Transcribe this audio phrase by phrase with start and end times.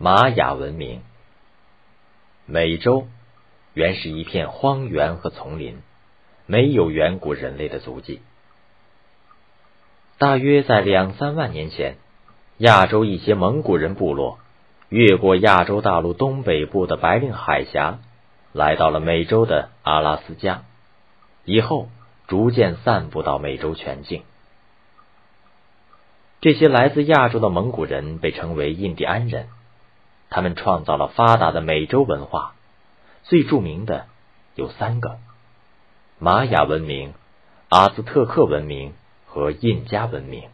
[0.00, 1.02] 玛雅文明。
[2.46, 3.08] 美洲
[3.74, 5.78] 原是一片荒原和丛林，
[6.46, 8.20] 没有远古人类的足迹。
[10.16, 11.96] 大约在两三万年前，
[12.58, 14.38] 亚洲一些蒙古人部落
[14.88, 17.98] 越过亚洲大陆东北部的白令海峡，
[18.52, 20.62] 来到了美洲的阿拉斯加，
[21.44, 21.88] 以后
[22.28, 24.22] 逐渐散布到美洲全境。
[26.40, 29.48] 这些来自亚洲的蒙古人被称为印第安人。
[30.30, 32.54] 他们创造了发达的美洲文化，
[33.24, 34.06] 最著名的
[34.54, 35.18] 有三个：
[36.18, 37.14] 玛雅文明、
[37.68, 38.94] 阿兹特克文明
[39.26, 40.50] 和印加文明。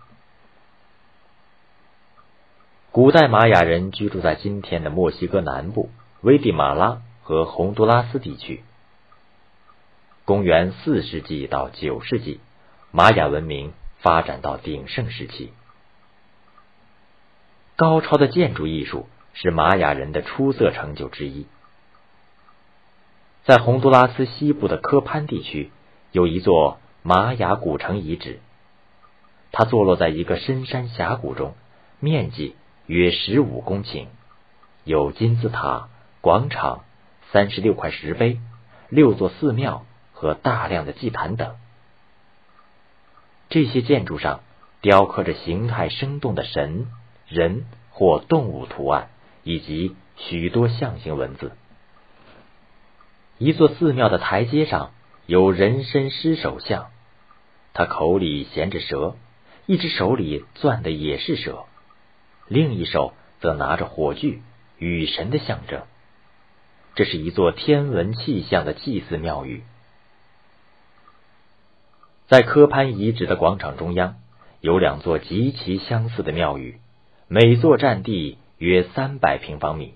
[2.92, 8.62] 古代玛雅人居住在今天的墨西哥南部、危地马拉和洪都拉斯地区。
[10.24, 12.40] 公元四世纪到九世纪，
[12.92, 15.52] 玛雅文明发展到鼎盛时期，
[17.74, 19.08] 高超的建筑艺术。
[19.34, 21.46] 是玛雅人的出色成就之一。
[23.44, 25.70] 在洪都拉斯西部的科潘地区，
[26.12, 28.40] 有一座玛雅古城遗址。
[29.52, 31.54] 它坐落在一个深山峡谷中，
[32.00, 34.06] 面积约十五公顷，
[34.82, 35.88] 有金字塔、
[36.20, 36.84] 广场、
[37.30, 38.40] 三十六块石碑、
[38.88, 41.56] 六座寺庙和大量的祭坛等。
[43.50, 44.40] 这些建筑上
[44.80, 46.86] 雕刻着形态生动的神、
[47.28, 49.10] 人或动物图案。
[49.44, 51.52] 以及许多象形文字。
[53.38, 54.92] 一座寺庙的台阶上
[55.26, 56.90] 有人身狮首像，
[57.72, 59.16] 他口里衔着蛇，
[59.66, 61.64] 一只手里攥的也是蛇，
[62.48, 64.40] 另一手则拿着火炬，
[64.78, 65.82] 雨神的象征。
[66.94, 69.62] 这是一座天文气象的祭祀庙宇。
[72.28, 74.16] 在科潘遗址的广场中央，
[74.60, 76.78] 有两座极其相似的庙宇，
[77.28, 78.38] 每座占地。
[78.58, 79.94] 约三百平方米。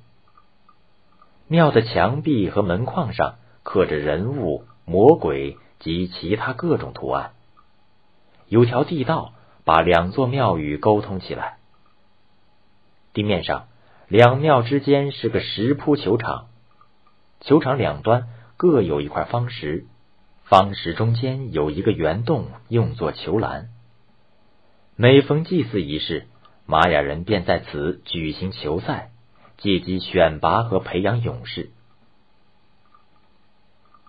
[1.47, 7.33] 庙的墙壁和门框上刻着人物、魔鬼及其他各种图案。
[8.49, 9.33] 有条地道
[9.65, 11.59] 把两座庙宇沟通起来。
[13.13, 13.69] 地面上，
[14.09, 16.49] 两庙之间是个石铺球场，
[17.41, 19.87] 球场两端各有一块方石，
[20.45, 23.69] 方石中间有一个圆洞，用作球篮。
[24.97, 26.27] 每逢祭祀仪式。
[26.71, 29.11] 玛雅人便在此举行球赛，
[29.57, 31.71] 借机选拔和培养勇士。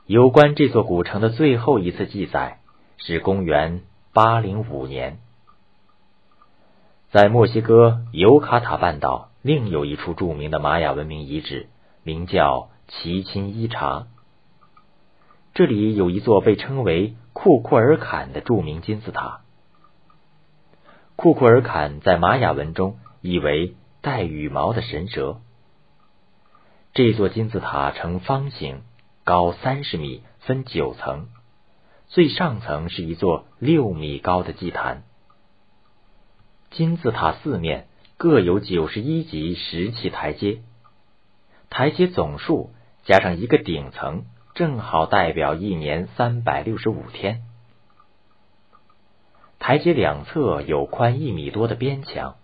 [0.06, 2.59] 有关这座古城的最后一次记载
[2.98, 5.19] 是公元八零五年，
[7.12, 11.69] 在墨西哥尤卡塔半岛另有一处著名的玛雅文明遗址，
[12.03, 14.08] 名叫奇钦伊查。
[15.53, 19.44] 这里有一座被称为库库尔坎的著名金字塔。
[21.22, 25.41] 库库尔坎在玛雅文中意为带羽毛的神蛇。
[26.94, 28.84] 这座金字塔呈方形，
[29.25, 31.28] 高三十米，分九层。
[32.07, 35.03] 最上层是一座六米高的祭坛。
[36.72, 40.62] 金字塔四面各有九十一级石砌台阶，
[41.69, 42.69] 台阶总数
[43.03, 44.24] 加上一个顶层，
[44.56, 47.41] 正好代表一年三百六十五天。
[49.59, 52.36] 台阶两侧有宽一米多的边墙，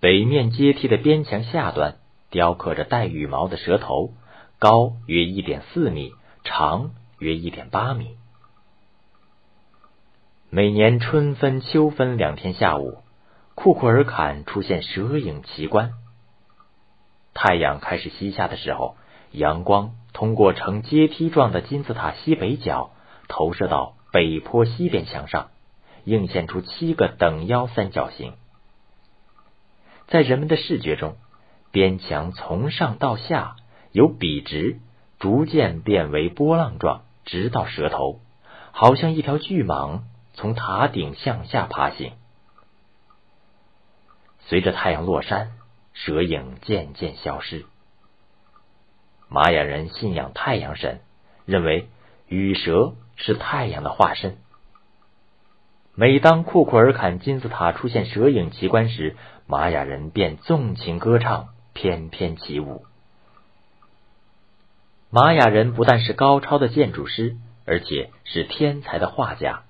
[0.00, 1.96] 北面阶梯的边墙下端
[2.30, 4.12] 雕刻着带羽毛的蛇头，
[4.58, 6.12] 高约一点四米，
[6.44, 8.16] 长约一点八米。
[10.50, 12.98] 每年春分、秋分两天下午，
[13.54, 15.92] 库库尔坎出现蛇影奇观。
[17.34, 18.96] 太阳开始西下的时候，
[19.32, 22.90] 阳光通过呈阶梯状的金字塔西北角，
[23.26, 25.48] 投射到北坡西边墙上。
[26.08, 28.32] 映现出七个等腰三角形，
[30.06, 31.16] 在人们的视觉中，
[31.70, 33.56] 边墙从上到下
[33.92, 34.78] 由笔直
[35.18, 38.20] 逐渐变为波浪状，直到蛇头，
[38.72, 40.00] 好像一条巨蟒
[40.32, 42.12] 从塔顶向下爬行。
[44.40, 45.52] 随着太阳落山，
[45.92, 47.66] 蛇影渐渐消失。
[49.28, 51.02] 玛雅人信仰太阳神，
[51.44, 51.90] 认为
[52.28, 54.38] 羽蛇是太阳的化身。
[56.00, 59.16] 每当库库尔坎金字塔出现蛇影奇观时，
[59.48, 62.84] 玛雅人便纵情歌唱，翩翩起舞。
[65.10, 67.36] 玛雅人不但是高超的建筑师，
[67.66, 69.64] 而且是天才的画家，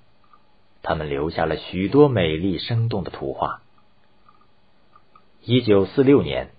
[0.83, 3.63] 他们留下了许多美丽生动的图画。
[5.41, 6.51] 一九四六年，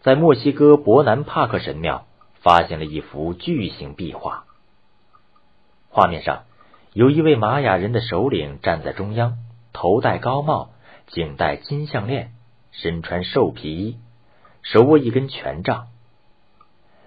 [0.00, 2.06] 在墨西哥伯南帕克神庙
[2.40, 4.46] 发现了一幅巨型壁画，
[5.90, 6.44] 画面上。
[6.92, 9.38] 有一位玛雅人的首领站在中央，
[9.72, 10.70] 头戴高帽，
[11.06, 12.32] 颈戴金项链，
[12.72, 13.98] 身穿兽皮衣，
[14.62, 15.86] 手握一根权杖。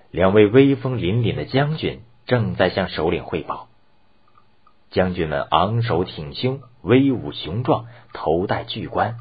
[0.09, 3.67] 两位威风凛凛的将军正在向首领汇报。
[4.89, 9.17] 将军们昂首挺胸，威武雄壮，头戴巨冠，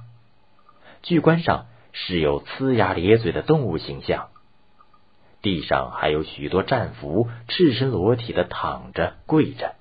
[1.03, 4.29] 巨冠上饰有呲牙咧嘴的动物形象。
[5.41, 9.75] 地上还有许多战俘，赤身裸体的躺着、跪着。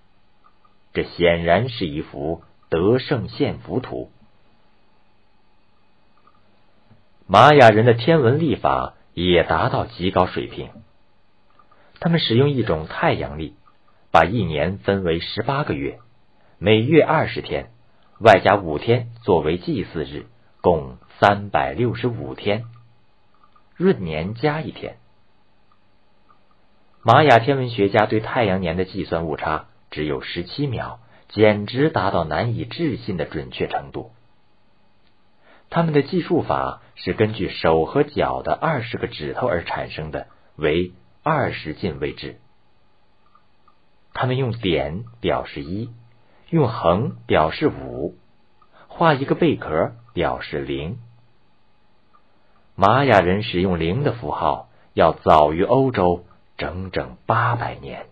[0.94, 4.12] 这显然是一幅得胜献俘图。
[7.28, 10.70] 玛雅人的天文历法也达到极高水平，
[12.00, 13.56] 他们使用一种太阳历。
[14.14, 15.98] 把一年分为十八个月，
[16.58, 17.72] 每月二十天，
[18.20, 20.26] 外加五天作为祭祀日，
[20.60, 22.66] 共三百六十五天。
[23.78, 24.98] 闰年加一天。
[27.04, 31.00] 玛雅天文学家对太阳年的计算误差只有十七秒，
[31.30, 34.12] 简直达到难以置信的准确程度。
[35.70, 40.94] 他们的计数法是根据手和脚的二十个指头而产生的，为
[41.24, 42.40] 二十进位制。
[44.14, 45.90] 他们用点表示一，
[46.50, 48.16] 用横表示五，
[48.88, 51.00] 画一个贝壳表示零。
[52.76, 56.26] 玛雅人使用零的符号要早于欧洲
[56.58, 58.08] 整整八百年。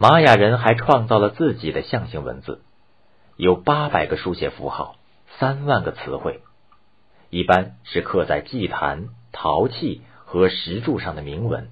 [0.00, 2.62] 玛雅人还创造了自己的象形文字，
[3.34, 4.94] 有八百个书写符号，
[5.40, 6.40] 三万个词汇，
[7.30, 11.68] 一般是刻在祭坛、陶器和石柱上的铭文。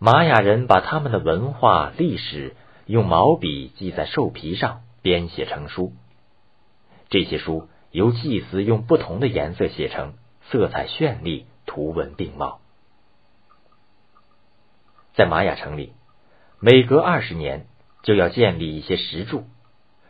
[0.00, 2.56] 玛雅人把他们的文化历史
[2.86, 5.92] 用毛笔记在兽皮上，编写成书。
[7.08, 10.14] 这些书由祭司用不同的颜色写成，
[10.50, 12.60] 色彩绚丽，图文并茂。
[15.14, 15.92] 在玛雅城里，
[16.68, 17.66] 每隔二十年
[18.02, 19.44] 就要建立一些石柱，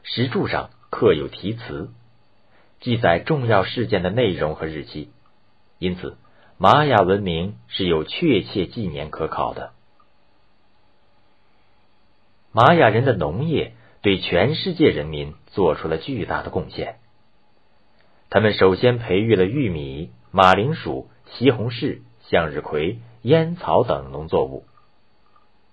[0.02, 1.90] 石柱上刻有题词，
[2.80, 5.10] 记载重要事件的内容和日期。
[5.78, 6.16] 因此，
[6.56, 9.72] 玛雅文明是有确切纪年可考的。
[12.52, 16.96] 玛雅人的农业对全世界人民做出了巨大的贡献。
[18.30, 24.64] 他们首先培育了玉米、马铃薯、西红柿、向日葵、烟草等农作物。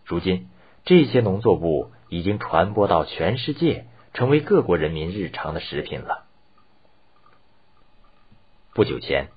[0.04, 0.50] 如今，
[0.86, 6.26] 这些农作物已经传播到全世界，成为各国人民日常的食品了。
[8.74, 9.30] 不久前，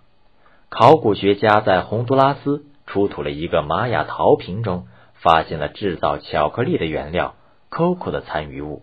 [0.68, 4.88] 考古学家在洪都拉斯出土了一个玛雅陶瓶中。
[5.18, 7.36] 发现了制造巧克力的原料
[7.70, 8.82] coco 的残余物，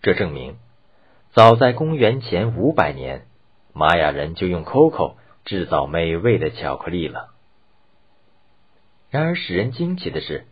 [0.00, 0.58] 这证明
[1.32, 3.26] 早在公元前五百年，
[3.72, 7.34] 玛雅人就用 coco 制造美味的巧克力了。
[9.10, 10.46] 然而，使人惊奇的是，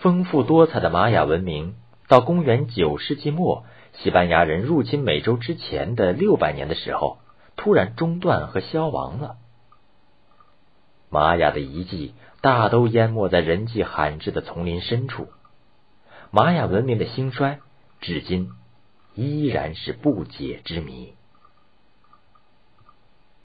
[0.00, 1.74] 丰富多彩的玛雅文明
[2.08, 3.64] 到公元九世纪末，
[3.94, 7.18] 西班牙人入侵美洲之前的六百年的时候，
[7.56, 9.36] 突然中断和消亡了。
[11.08, 12.14] 玛雅的遗迹。
[12.42, 15.26] 大都淹没在人迹罕至的丛林深处，
[16.30, 17.58] 玛雅文明的兴衰
[18.00, 18.50] 至今
[19.14, 21.14] 依然是不解之谜。